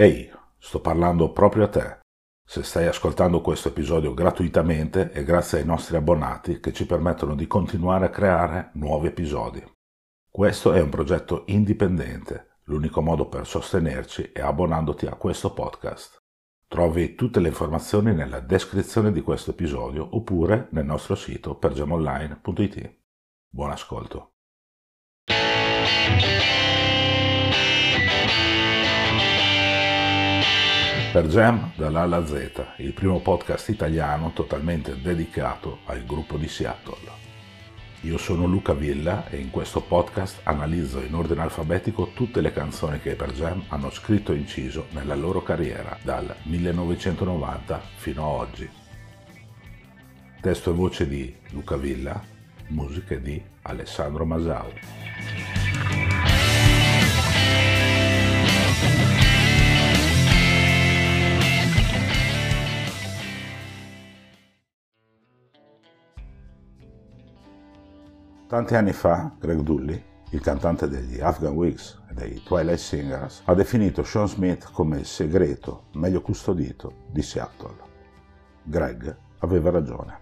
[0.00, 1.98] Ehi, sto parlando proprio a te.
[2.42, 7.46] Se stai ascoltando questo episodio gratuitamente è grazie ai nostri abbonati che ci permettono di
[7.46, 9.62] continuare a creare nuovi episodi.
[10.26, 16.16] Questo è un progetto indipendente, l'unico modo per sostenerci è abbonandoti a questo podcast.
[16.66, 23.00] Trovi tutte le informazioni nella descrizione di questo episodio oppure nel nostro sito pergemonline.it.
[23.50, 24.30] Buon ascolto.
[31.12, 37.10] Per Jam dall'A alla Z, il primo podcast italiano totalmente dedicato al gruppo di Seattle.
[38.02, 43.00] Io sono Luca Villa e in questo podcast analizzo in ordine alfabetico tutte le canzoni
[43.00, 48.70] che per Jam hanno scritto e inciso nella loro carriera, dal 1990 fino a oggi.
[50.40, 52.22] Testo e voce di Luca Villa,
[52.68, 54.70] musiche di Alessandro Masau.
[68.50, 73.54] Tanti anni fa, Greg Dully, il cantante degli Afghan Wigs e dei Twilight Singers, ha
[73.54, 77.76] definito Sean Smith come il segreto meglio custodito di Seattle.
[78.64, 80.18] Greg aveva ragione.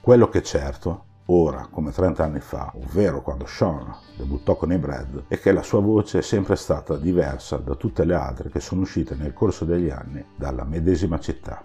[0.00, 4.78] Quello che è certo, ora come 30 anni fa, ovvero quando Sean debuttò con i
[4.78, 8.60] Brad, è che la sua voce è sempre stata diversa da tutte le altre che
[8.60, 11.62] sono uscite nel corso degli anni dalla medesima città.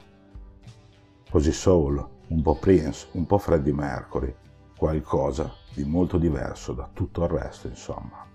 [1.30, 4.34] Così soul, un po' Prince, un po' Freddie Mercury,
[4.78, 8.26] qualcosa di molto diverso da tutto il resto, insomma.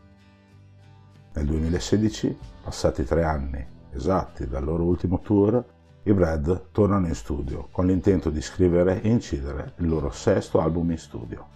[1.32, 5.64] Nel 2016, passati tre anni esatti dal loro ultimo tour,
[6.02, 10.90] i Brad tornano in studio con l'intento di scrivere e incidere il loro sesto album
[10.90, 11.46] in studio.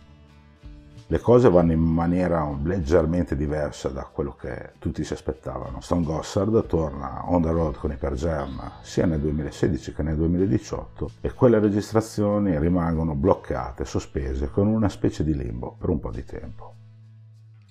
[1.11, 5.80] Le cose vanno in maniera leggermente diversa da quello che tutti si aspettavano.
[5.80, 10.14] Stone Gossard torna on the road con i Per Jam sia nel 2016 che nel
[10.14, 16.12] 2018 e quelle registrazioni rimangono bloccate, sospese, con una specie di limbo per un po'
[16.12, 16.75] di tempo.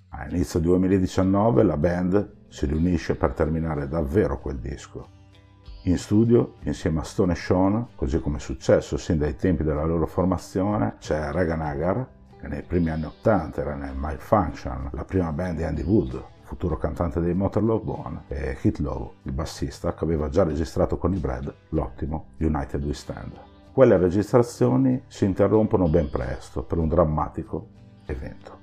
[0.10, 5.08] A inizio 2019 la band si riunisce per terminare davvero quel disco.
[5.84, 9.86] In studio, insieme a Stone e Sean, così come è successo sin dai tempi della
[9.86, 12.18] loro formazione, c'è Regan Hagar,
[12.48, 16.78] nei primi anni 80 era nel My Function, la prima band di Andy Wood, futuro
[16.78, 21.14] cantante dei Motor Love Bone, e Hit Lowe, il bassista, che aveva già registrato con
[21.14, 23.32] i Brad l'ottimo United We Stand.
[23.72, 27.68] Quelle registrazioni si interrompono ben presto per un drammatico
[28.06, 28.58] evento.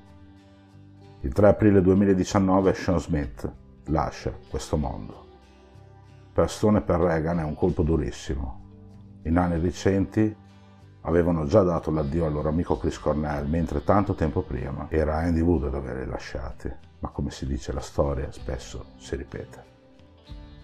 [1.20, 3.52] Il 3 aprile 2019 Sean Smith
[3.86, 5.24] lascia questo mondo.
[6.32, 8.64] Per Stone e per Reagan è un colpo durissimo.
[9.22, 10.36] In anni recenti
[11.06, 15.40] avevano già dato l'addio al loro amico Chris Cornell, mentre tanto tempo prima era Andy
[15.40, 16.70] Wood ad averli lasciati.
[16.98, 19.64] Ma come si dice, la storia spesso si ripete.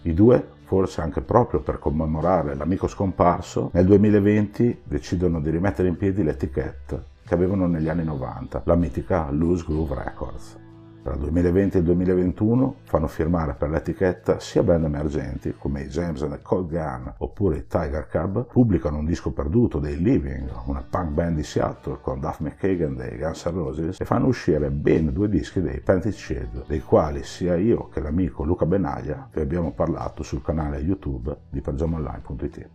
[0.03, 5.97] I due, forse anche proprio per commemorare l'amico scomparso, nel 2020 decidono di rimettere in
[5.97, 10.62] piedi l'etichetta che avevano negli anni 90, la mitica Loose Groove Records.
[11.03, 15.87] Tra il 2020 e il 2021 fanno firmare per l'etichetta sia band emergenti come i
[15.89, 20.49] James and the Cold Gun oppure i Tiger Cub, pubblicano un disco perduto dei Living,
[20.63, 24.71] una punk band di Seattle con Duff McKagan dei Guns N' Roses e fanno uscire
[24.71, 29.41] ben due dischi dei Panty Shield, dei quali sia io che l'amico Luca Benaglia vi
[29.41, 32.69] abbiamo parlato sul canale YouTube di pergiamonline.it.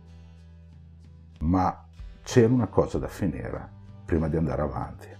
[1.39, 1.83] Ma
[2.21, 3.69] c'era una cosa da finire
[4.05, 5.18] prima di andare avanti.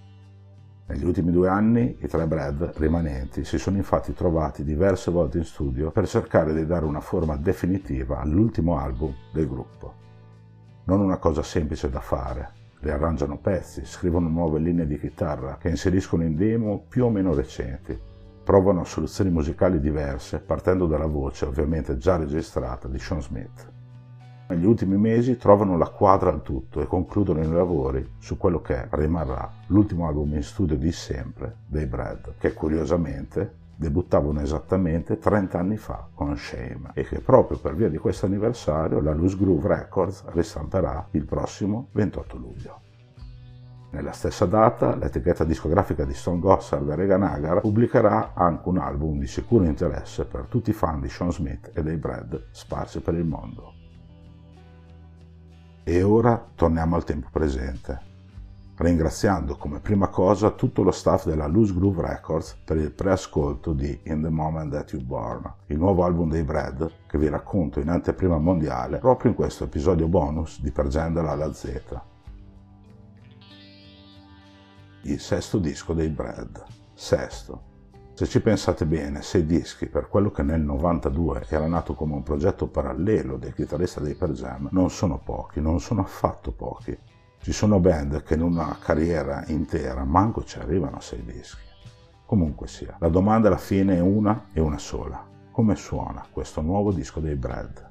[0.89, 5.43] Negli ultimi due anni i tre Brad rimanenti si sono infatti trovati diverse volte in
[5.43, 9.93] studio per cercare di dare una forma definitiva all'ultimo album del gruppo.
[10.85, 16.23] Non una cosa semplice da fare, riarrangiano pezzi, scrivono nuove linee di chitarra che inseriscono
[16.23, 17.95] in demo più o meno recenti,
[18.43, 23.78] provano soluzioni musicali diverse partendo dalla voce ovviamente già registrata di Sean Smith.
[24.49, 28.87] Negli ultimi mesi trovano la quadra al tutto e concludono i lavori su quello che
[28.89, 35.77] rimarrà l'ultimo album in studio di sempre dei Brad, che curiosamente debuttavano esattamente 30 anni
[35.77, 40.23] fa con Shame e che proprio per via di questo anniversario la Loose Groove Records
[40.29, 42.81] ristamperà il prossimo 28 luglio.
[43.91, 49.19] Nella stessa data, l'etichetta discografica di Stone Gossard e Regan Hagar pubblicherà anche un album
[49.19, 53.13] di sicuro interesse per tutti i fan di Sean Smith e dei Brad sparsi per
[53.13, 53.78] il mondo.
[55.89, 57.99] E ora torniamo al tempo presente,
[58.75, 63.99] ringraziando come prima cosa tutto lo staff della Loose Groove Records per il preascolto di
[64.03, 67.89] In the Moment That You Born, il nuovo album dei Brad che vi racconto in
[67.89, 71.99] anteprima mondiale proprio in questo episodio bonus di Pergendala alla Z.
[75.05, 76.65] Il sesto disco dei Brad.
[76.93, 77.68] Sesto.
[78.19, 82.21] Se ci pensate bene, sei dischi, per quello che nel 92 era nato come un
[82.21, 86.97] progetto parallelo del chitarrista dei Per Jam, non sono pochi, non sono affatto pochi.
[87.39, 91.61] Ci sono band che in una carriera intera manco ci arrivano a sei dischi.
[92.25, 95.25] Comunque sia, la domanda alla fine è una e una sola.
[95.49, 97.88] Come suona questo nuovo disco dei Brad?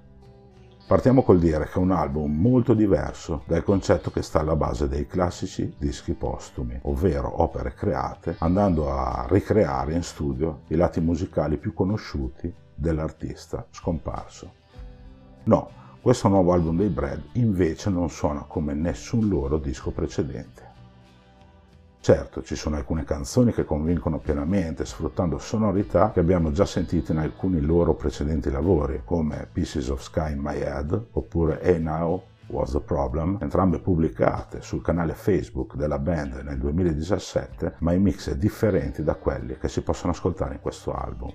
[0.88, 4.88] Partiamo col dire che è un album molto diverso dal concetto che sta alla base
[4.88, 11.58] dei classici dischi postumi, ovvero opere create andando a ricreare in studio i lati musicali
[11.58, 14.50] più conosciuti dell'artista scomparso.
[15.44, 15.68] No,
[16.00, 20.67] questo nuovo album dei Brad invece non suona come nessun loro disco precedente.
[22.08, 27.18] Certo, ci sono alcune canzoni che convincono pienamente, sfruttando sonorità che abbiamo già sentito in
[27.18, 32.70] alcuni loro precedenti lavori, come Pieces of Sky in My Head oppure Hey Now Was
[32.70, 39.04] the Problem, entrambe pubblicate sul canale Facebook della band nel 2017, ma in mix differenti
[39.04, 41.30] da quelli che si possono ascoltare in questo album.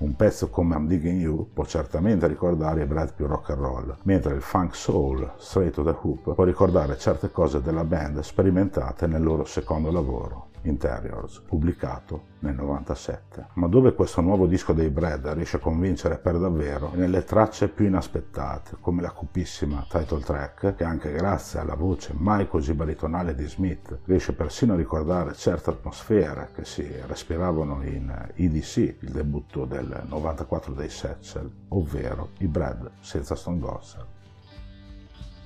[0.00, 3.96] Un pezzo come I'm Digging You può certamente ricordare i Brad più rock and roll,
[4.02, 9.08] mentre il funk soul Straight to the Hoop può ricordare certe cose della band sperimentate
[9.08, 10.47] nel loro secondo lavoro.
[10.62, 13.48] Interiors, pubblicato nel 97.
[13.54, 17.68] Ma dove questo nuovo disco dei Brad riesce a convincere per davvero è nelle tracce
[17.68, 23.34] più inaspettate, come la cupissima title track, che anche grazie alla voce mai così baritonale
[23.34, 29.64] di Smith riesce persino a ricordare certe atmosfere che si respiravano in EDC, il debutto
[29.64, 34.16] del 94 dei Satchel, ovvero i Brad senza Stone Gossard.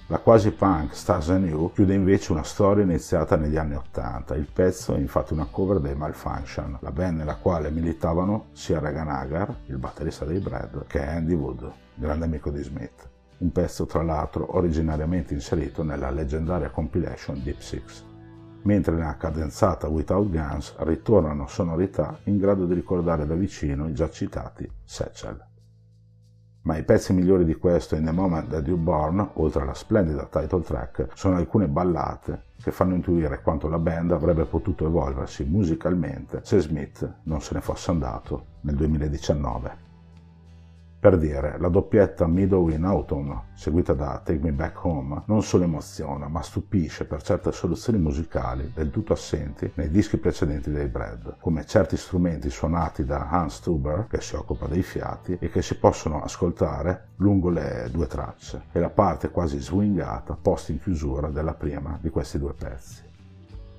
[0.08, 4.34] La quasi punk Stars and You chiude invece una storia iniziata negli anni Ottanta.
[4.34, 9.08] Il pezzo è infatti una cover dei Malfunction, la band nella quale militavano sia Regan
[9.08, 13.08] Hagar, il batterista dei Brad, che Andy Wood, grande amico di Smith.
[13.38, 18.05] Un pezzo tra l'altro originariamente inserito nella leggendaria compilation Deep Six.
[18.62, 24.10] Mentre nella cadenzata Without Guns ritornano sonorità in grado di ricordare da vicino i già
[24.10, 25.50] citati Satchel
[26.62, 30.26] ma i pezzi migliori di questo In The Moment That You Born, oltre alla splendida
[30.26, 36.40] title track, sono alcune ballate che fanno intuire quanto la band avrebbe potuto evolversi musicalmente
[36.44, 39.90] se Smith non se ne fosse andato nel 2019.
[41.02, 45.64] Per dire, la doppietta Middle in Autumn, seguita da Take Me Back Home, non solo
[45.64, 51.38] emoziona, ma stupisce per certe soluzioni musicali del tutto assenti nei dischi precedenti dei Brad,
[51.40, 55.76] come certi strumenti suonati da Hans Stuber, che si occupa dei fiati, e che si
[55.76, 61.55] possono ascoltare lungo le due tracce, e la parte quasi swingata posta in chiusura della
[61.55, 63.10] prima di questi due pezzi.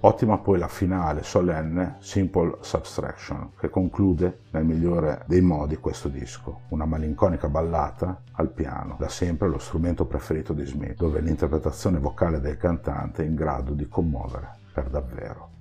[0.06, 6.64] Ottima poi la finale solenne Simple Subtraction, che conclude nel migliore dei modi questo disco,
[6.70, 12.42] una malinconica ballata al piano, da sempre lo strumento preferito di Smith, dove l'interpretazione vocale
[12.42, 15.52] del cantante è in grado di commuovere per davvero.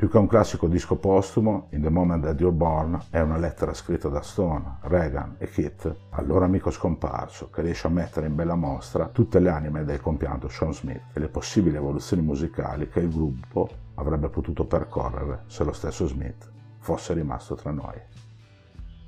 [0.00, 3.74] Più che un classico disco postumo, In the Moment That You're Born è una lettera
[3.74, 8.34] scritta da Stone, Reagan e Kit al loro amico scomparso, che riesce a mettere in
[8.34, 13.00] bella mostra tutte le anime del compianto Sean Smith e le possibili evoluzioni musicali che
[13.00, 18.00] il gruppo avrebbe potuto percorrere se lo stesso Smith fosse rimasto tra noi.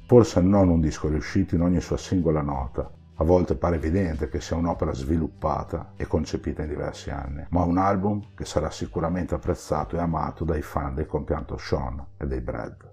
[0.04, 4.40] Forse non un disco riuscito in ogni sua singola nota, a volte pare evidente che
[4.40, 9.96] sia un'opera sviluppata e concepita in diversi anni, ma un album che sarà sicuramente apprezzato
[9.96, 12.90] e amato dai fan del compianto Sean e dei Brad.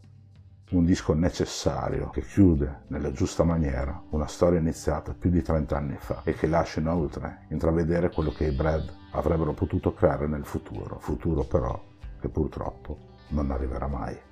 [0.71, 5.95] Un disco necessario che chiude nella giusta maniera una storia iniziata più di 30 anni
[5.97, 10.99] fa e che lascia inoltre intravedere quello che i Brad avrebbero potuto creare nel futuro,
[10.99, 11.81] futuro però
[12.19, 12.97] che purtroppo
[13.29, 14.28] non arriverà mai.